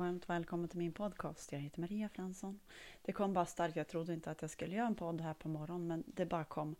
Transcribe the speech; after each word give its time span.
varmt 0.00 0.28
välkommen 0.28 0.68
till 0.68 0.78
min 0.78 0.92
podcast. 0.92 1.52
Jag 1.52 1.58
heter 1.60 1.80
Maria 1.80 2.08
Fransson. 2.08 2.60
Det 3.02 3.12
kom 3.12 3.32
bara 3.32 3.46
starkt. 3.46 3.76
Jag 3.76 3.88
trodde 3.88 4.12
inte 4.12 4.30
att 4.30 4.42
jag 4.42 4.50
skulle 4.50 4.76
göra 4.76 4.86
en 4.86 4.94
podd 4.94 5.20
här 5.20 5.34
på 5.34 5.48
morgonen, 5.48 5.86
men 5.86 6.04
det 6.06 6.26
bara 6.26 6.44
kom 6.44 6.76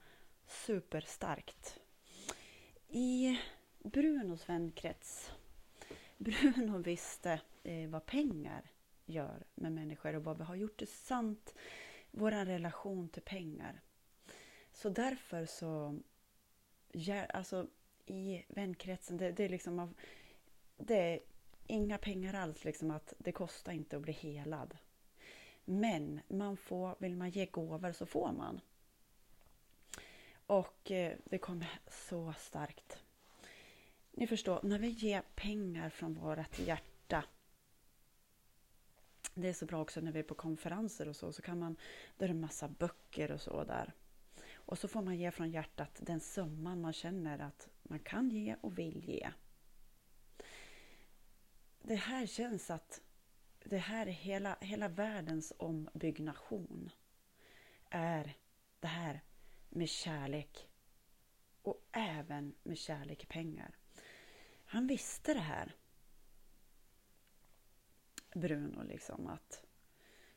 superstarkt. 0.46 1.80
I 2.88 3.40
Brunos 3.78 4.48
vänkrets. 4.48 5.32
Bruno 6.16 6.78
visste 6.78 7.40
eh, 7.62 7.88
vad 7.88 8.06
pengar 8.06 8.70
gör 9.06 9.46
med 9.54 9.72
människor 9.72 10.14
och 10.14 10.24
vad 10.24 10.38
vi 10.38 10.44
har 10.44 10.54
gjort 10.54 10.78
det 10.78 10.88
sant. 10.88 11.54
Vår 12.10 12.30
relation 12.30 13.08
till 13.08 13.22
pengar. 13.22 13.80
Så 14.72 14.88
därför 14.88 15.46
så, 15.46 16.00
ja, 16.92 17.24
alltså 17.24 17.66
i 18.06 18.44
vänkretsen, 18.48 19.16
det, 19.16 19.32
det 19.32 19.44
är 19.44 19.48
liksom 19.48 19.94
det 20.76 21.14
är 21.14 21.20
inga 21.70 21.98
pengar 21.98 22.34
alls, 22.34 22.64
liksom 22.64 22.90
att 22.90 23.14
det 23.18 23.32
kostar 23.32 23.72
inte 23.72 23.96
att 23.96 24.02
bli 24.02 24.12
helad. 24.12 24.76
Men 25.64 26.20
man 26.28 26.56
får, 26.56 26.96
vill 26.98 27.16
man 27.16 27.30
ge 27.30 27.46
gåvor 27.46 27.92
så 27.92 28.06
får 28.06 28.32
man. 28.32 28.60
Och 30.46 30.90
eh, 30.90 31.16
det 31.24 31.38
kommer 31.38 31.80
så 31.88 32.34
starkt. 32.38 32.98
Ni 34.12 34.26
förstår, 34.26 34.60
när 34.62 34.78
vi 34.78 34.88
ger 34.88 35.22
pengar 35.34 35.90
från 35.90 36.14
vårt 36.14 36.58
hjärta. 36.58 37.24
Det 39.34 39.48
är 39.48 39.52
så 39.52 39.66
bra 39.66 39.82
också 39.82 40.00
när 40.00 40.12
vi 40.12 40.18
är 40.18 40.22
på 40.22 40.34
konferenser 40.34 41.08
och 41.08 41.16
så, 41.16 41.32
så 41.32 41.42
kan 41.42 41.58
man, 41.58 41.76
då 42.16 42.24
är 42.24 42.28
det 42.28 42.34
en 42.34 42.40
massa 42.40 42.68
böcker 42.68 43.30
och 43.30 43.40
så 43.40 43.64
där. 43.64 43.92
Och 44.52 44.78
så 44.78 44.88
får 44.88 45.02
man 45.02 45.18
ge 45.18 45.30
från 45.30 45.50
hjärtat 45.50 46.00
den 46.00 46.20
summan 46.20 46.80
man 46.80 46.92
känner 46.92 47.38
att 47.38 47.68
man 47.82 47.98
kan 47.98 48.30
ge 48.30 48.56
och 48.60 48.78
vill 48.78 49.04
ge 49.04 49.30
det 51.90 51.96
här 51.96 52.26
känns 52.26 52.70
att 52.70 53.00
det 53.64 53.78
här 53.78 54.06
är 54.06 54.10
hela, 54.10 54.56
hela 54.60 54.88
världens 54.88 55.52
ombyggnation. 55.56 56.90
Är 57.90 58.36
det 58.80 58.86
här 58.86 59.20
med 59.68 59.88
kärlek 59.88 60.68
och 61.62 61.88
även 61.92 62.54
med 62.62 62.78
kärlek 62.78 63.22
i 63.22 63.26
pengar. 63.26 63.76
Han 64.64 64.86
visste 64.86 65.34
det 65.34 65.40
här. 65.40 65.74
Bruno 68.34 68.82
liksom 68.82 69.26
att 69.26 69.64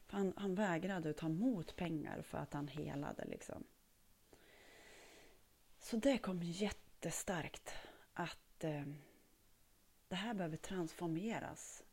han, 0.07 0.33
han 0.37 0.55
vägrade 0.55 1.09
att 1.09 1.17
ta 1.17 1.25
emot 1.25 1.75
pengar 1.75 2.21
för 2.21 2.37
att 2.37 2.53
han 2.53 2.67
helade 2.67 3.25
liksom. 3.25 3.63
Så 5.79 5.97
det 5.97 6.17
kom 6.17 6.43
jättestarkt 6.43 7.73
att 8.13 8.63
eh, 8.63 8.85
det 10.13 10.17
här 10.17 10.33
behöver 10.33 10.57
transformeras. 10.57 11.83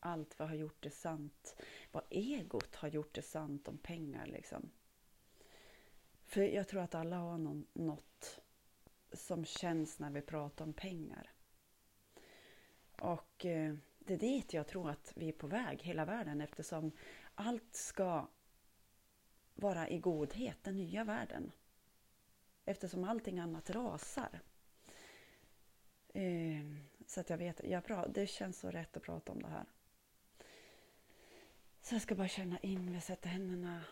Allt 0.00 0.38
vad 0.38 0.48
har 0.48 0.56
gjort 0.56 0.82
det 0.82 0.90
sant. 0.90 1.56
Vad 1.92 2.02
egot 2.10 2.74
har 2.76 2.88
gjort 2.88 3.14
det 3.14 3.22
sant 3.22 3.68
om 3.68 3.78
pengar. 3.78 4.26
Liksom. 4.26 4.70
För 6.24 6.42
jag 6.42 6.68
tror 6.68 6.80
att 6.80 6.94
alla 6.94 7.16
har 7.16 7.38
någon, 7.38 7.66
något 7.72 8.40
som 9.12 9.44
känns 9.44 9.98
när 9.98 10.10
vi 10.10 10.22
pratar 10.22 10.64
om 10.64 10.72
pengar. 10.72 11.30
Och 13.00 13.46
eh, 13.46 13.74
det 13.98 14.14
är 14.14 14.18
dit 14.18 14.52
jag 14.52 14.66
tror 14.66 14.90
att 14.90 15.12
vi 15.16 15.28
är 15.28 15.32
på 15.32 15.46
väg, 15.46 15.82
hela 15.82 16.04
världen, 16.04 16.40
eftersom 16.40 16.92
allt 17.34 17.74
ska 17.74 18.28
vara 19.54 19.88
i 19.88 19.98
godhet, 19.98 20.58
den 20.62 20.76
nya 20.76 21.04
världen. 21.04 21.52
Eftersom 22.64 23.04
allting 23.04 23.38
annat 23.38 23.70
rasar. 23.70 24.40
Eh, 26.08 26.95
så 27.06 27.20
att 27.20 27.30
jag 27.30 27.38
vet, 27.38 27.60
ja, 27.64 27.80
bra, 27.80 28.06
det 28.06 28.26
känns 28.26 28.58
så 28.58 28.70
rätt 28.70 28.96
att 28.96 29.02
prata 29.02 29.32
om 29.32 29.42
det 29.42 29.48
här. 29.48 29.66
Så 31.80 31.94
jag 31.94 32.02
ska 32.02 32.14
bara 32.14 32.28
känna 32.28 32.58
in, 32.58 32.92
vi 32.92 33.00
sätter 33.00 33.28
händerna, 33.28 33.84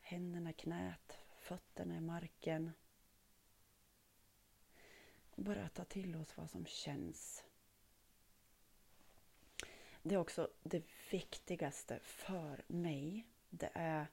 händerna 0.00 0.50
i 0.50 0.52
knät, 0.52 1.18
fötterna 1.36 1.96
i 1.96 2.00
marken. 2.00 2.72
Och 5.30 5.42
bara 5.42 5.68
ta 5.68 5.84
till 5.84 6.16
oss 6.16 6.36
vad 6.36 6.50
som 6.50 6.66
känns. 6.66 7.44
Det 10.02 10.14
är 10.14 10.18
också 10.18 10.48
det 10.62 10.82
viktigaste 11.10 11.98
för 12.02 12.64
mig. 12.66 13.26
Det 13.50 13.70
är 13.74 14.06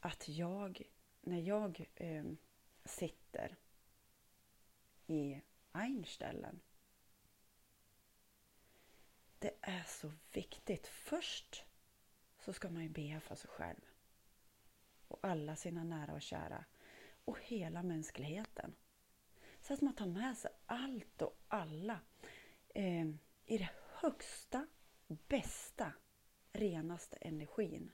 att 0.00 0.28
jag, 0.28 0.82
när 1.20 1.40
jag 1.40 1.86
eh, 1.94 2.24
sitter 2.84 3.56
i 5.06 5.40
Einställen 5.72 6.60
det 9.46 9.70
är 9.70 9.84
så 9.86 10.12
viktigt. 10.32 10.86
Först 10.86 11.64
så 12.38 12.52
ska 12.52 12.70
man 12.70 12.82
ju 12.82 12.88
be 12.88 13.20
för 13.20 13.34
sig 13.34 13.50
själv 13.50 13.80
och 15.08 15.18
alla 15.22 15.56
sina 15.56 15.84
nära 15.84 16.12
och 16.12 16.22
kära 16.22 16.64
och 17.24 17.38
hela 17.42 17.82
mänskligheten. 17.82 18.74
Så 19.60 19.74
att 19.74 19.80
man 19.80 19.94
tar 19.94 20.06
med 20.06 20.36
sig 20.36 20.50
allt 20.66 21.22
och 21.22 21.38
alla 21.48 22.00
eh, 22.74 23.06
i 23.46 23.58
det 23.58 23.70
högsta, 23.92 24.66
bästa, 25.06 25.92
renaste 26.52 27.16
energin. 27.16 27.90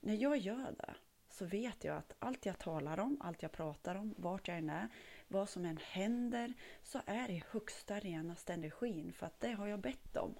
När 0.00 0.14
jag 0.14 0.36
gör 0.36 0.72
det 0.72 0.94
så 1.28 1.44
vet 1.44 1.84
jag 1.84 1.96
att 1.96 2.16
allt 2.18 2.46
jag 2.46 2.58
talar 2.58 3.00
om, 3.00 3.16
allt 3.20 3.42
jag 3.42 3.52
pratar 3.52 3.94
om, 3.94 4.14
vart 4.18 4.48
jag 4.48 4.58
än 4.58 4.70
är, 4.70 4.88
vad 5.28 5.48
som 5.48 5.64
än 5.64 5.78
händer, 5.82 6.54
så 6.82 7.00
är 7.06 7.28
det 7.28 7.42
högsta, 7.50 8.00
renaste 8.00 8.52
energin 8.52 9.12
för 9.12 9.26
att 9.26 9.40
det 9.40 9.52
har 9.52 9.66
jag 9.66 9.80
bett 9.80 10.16
om. 10.16 10.34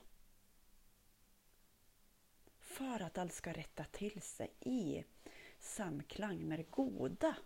För 2.80 3.02
att 3.02 3.18
allt 3.18 3.32
ska 3.32 3.52
rätta 3.52 3.84
till 3.84 4.22
sig 4.22 4.52
i 4.60 5.04
samklang 5.58 6.48
med 6.48 6.58
det 6.58 6.70
goda. 6.70 7.36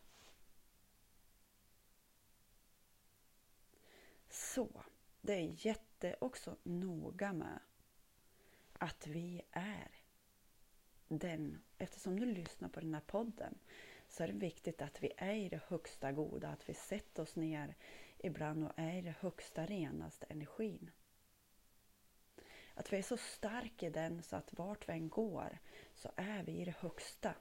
Så 4.29 4.85
det 5.21 5.33
är 5.33 5.67
jätte 5.67 6.17
också 6.21 6.57
noga 6.63 7.33
med 7.33 7.61
att 8.73 9.07
vi 9.07 9.43
är 9.51 9.91
den, 11.09 11.63
eftersom 11.79 12.21
du 12.21 12.27
lyssnar 12.27 12.69
på 12.69 12.81
den 12.81 12.95
här 12.95 13.03
podden, 13.07 13.59
så 14.09 14.23
är 14.23 14.27
det 14.29 14.39
viktigt 14.39 14.83
att 14.83 15.03
vi 15.03 15.13
är 15.17 15.35
i 15.35 15.49
det 15.49 15.63
högsta 15.69 16.13
goda, 16.13 16.49
att 16.49 16.69
vi 16.69 16.75
sätter 16.75 17.23
oss 17.23 17.37
ner 17.37 17.75
ibland 18.19 18.65
och 18.65 18.73
är 18.77 18.99
i 18.99 19.03
det 19.03 19.15
högsta 19.21 19.67
renaste 19.67 20.27
energin. 20.27 20.91
Att 22.85 22.93
vi 22.93 22.97
är 22.97 23.03
så 23.03 23.17
starka 23.17 23.87
i 23.87 23.91
den 23.91 24.23
så 24.23 24.37
att 24.37 24.59
vart 24.59 24.89
vi 24.89 24.93
än 24.93 25.09
går 25.09 25.59
så 25.95 26.11
är 26.17 26.43
vi 26.43 26.53
i 26.53 26.65
det 26.65 26.75
högsta. 26.79 27.35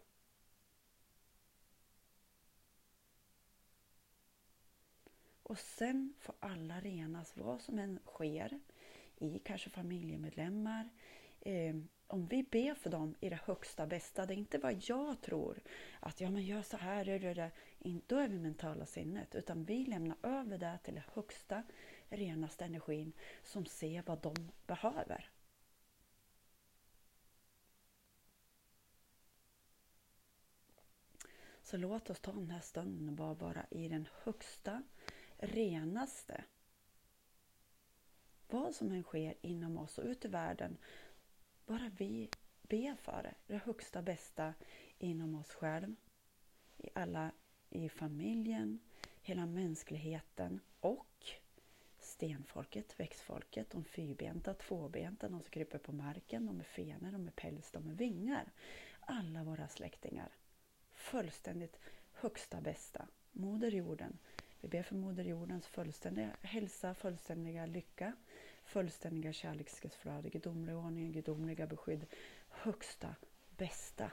Och 5.44 5.60
sen 5.60 6.14
får 6.20 6.36
alla 6.40 6.80
renas 6.80 7.38
vad 7.38 7.62
som 7.62 7.80
än 7.80 8.00
sker 8.06 8.60
i 9.16 9.40
kanske 9.40 9.70
familjemedlemmar, 9.70 10.90
eh, 11.42 11.76
om 12.08 12.28
vi 12.28 12.44
ber 12.44 12.74
för 12.74 12.90
dem 12.90 13.16
i 13.20 13.30
det 13.30 13.40
högsta 13.46 13.88
bästa, 13.88 14.26
det 14.26 14.34
är 14.34 14.38
inte 14.38 14.58
vad 14.58 14.84
jag 14.90 15.22
tror, 15.22 15.60
att 16.00 16.22
ja 16.22 16.30
men 16.30 16.44
gör 16.44 16.62
så 16.62 16.78
här, 16.78 17.06
det, 17.06 17.34
det, 17.34 17.52
då 18.08 18.18
är 18.18 18.28
vi 18.28 18.40
mentala 18.40 18.86
sinnet, 18.86 19.36
utan 19.36 19.64
vi 19.64 19.86
lämnar 19.86 20.18
över 20.24 20.58
det 20.58 20.80
till 20.84 20.96
det 20.96 21.04
högsta, 21.14 21.64
renaste 22.14 22.66
energin 22.66 23.14
som 23.44 23.66
ser 23.66 24.04
vad 24.06 24.22
de 24.22 24.52
behöver. 24.68 25.30
Så 31.62 31.78
låt 31.78 32.10
oss 32.10 32.20
ta 32.20 32.32
den 32.32 32.52
här 32.52 32.60
stunden 32.60 33.10
och 33.10 33.16
bara 33.16 33.34
vara 33.34 33.66
i 33.70 33.88
den 33.88 34.08
högsta, 34.24 34.84
renaste. 35.38 36.44
Vad 38.48 38.76
som 38.76 38.92
än 38.92 39.04
sker 39.04 39.36
inom 39.42 39.78
oss 39.78 39.98
och 39.98 40.06
ute 40.06 40.28
i 40.28 40.32
världen 40.32 40.78
bara 41.66 41.92
vi 41.98 42.30
ber 42.62 42.96
för 42.96 43.24
det, 43.24 43.36
det 43.48 43.58
högsta 43.58 44.02
bästa 44.02 44.54
inom 44.98 45.36
oss 45.36 45.52
själva, 45.52 45.96
i 46.78 46.90
alla 46.96 47.32
i 47.70 47.90
familjen, 47.90 48.80
hela 49.22 49.46
mänskligheten 49.46 50.60
och 50.80 51.13
stenfolket, 52.24 53.00
växtfolket, 53.00 53.72
de 53.72 53.84
fyrbenta, 53.84 54.54
tvåbenta, 54.54 55.30
de 55.30 55.42
som 55.42 55.50
kryper 55.50 55.78
på 55.78 55.92
marken, 55.92 56.46
de 56.46 56.58
med 56.58 56.66
fenor, 56.66 57.12
de 57.12 57.24
med 57.24 57.36
päls, 57.36 57.72
de 57.72 57.84
med 57.84 57.98
vingar. 57.98 58.52
Alla 59.00 59.44
våra 59.44 59.68
släktingar. 59.68 60.30
Fullständigt 60.94 61.80
högsta 62.14 62.62
bästa. 62.62 63.08
Moder 63.32 63.72
jorden. 63.72 64.18
Vi 64.62 64.68
ber 64.68 64.84
för 64.84 64.96
Moder 64.96 65.24
jordens 65.24 65.68
fullständiga 65.68 66.32
hälsa, 66.42 66.94
fullständiga 66.94 67.66
lycka, 67.66 68.14
fullständiga 68.64 69.34
kärleksflöde, 69.34 70.30
gudomliga 70.30 70.78
ordning, 70.78 71.12
gudomliga 71.12 71.68
beskydd, 71.68 72.06
högsta, 72.50 73.16
bästa. 73.58 74.12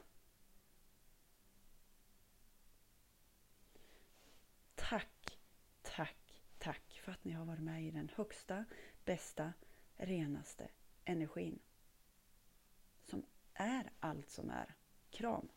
att 7.21 7.25
ni 7.25 7.33
har 7.33 7.45
varit 7.45 7.61
med 7.63 7.85
i 7.85 7.91
den 7.91 8.11
högsta, 8.17 8.65
bästa, 9.05 9.53
renaste 9.97 10.69
energin. 11.05 11.59
Som 13.05 13.23
är 13.55 13.91
allt 14.01 14.31
som 14.31 14.51
är. 14.51 14.75
Kram! 15.11 15.49